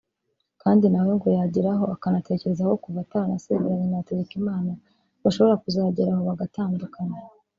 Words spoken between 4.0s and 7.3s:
Hategekimana bashobora kuzagera aho bagatandukana